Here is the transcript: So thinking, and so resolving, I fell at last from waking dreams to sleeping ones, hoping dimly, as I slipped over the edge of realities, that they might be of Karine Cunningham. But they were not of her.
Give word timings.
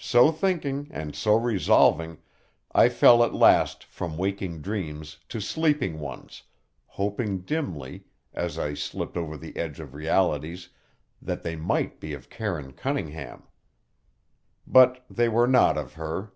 So 0.00 0.32
thinking, 0.32 0.88
and 0.90 1.14
so 1.14 1.36
resolving, 1.36 2.18
I 2.72 2.88
fell 2.88 3.22
at 3.22 3.32
last 3.32 3.84
from 3.84 4.16
waking 4.16 4.60
dreams 4.60 5.18
to 5.28 5.40
sleeping 5.40 6.00
ones, 6.00 6.42
hoping 6.84 7.42
dimly, 7.42 8.02
as 8.34 8.58
I 8.58 8.74
slipped 8.74 9.16
over 9.16 9.36
the 9.36 9.56
edge 9.56 9.78
of 9.78 9.94
realities, 9.94 10.70
that 11.24 11.44
they 11.44 11.54
might 11.54 12.00
be 12.00 12.12
of 12.12 12.28
Karine 12.28 12.72
Cunningham. 12.72 13.44
But 14.66 15.04
they 15.08 15.28
were 15.28 15.46
not 15.46 15.78
of 15.78 15.92
her. 15.92 16.32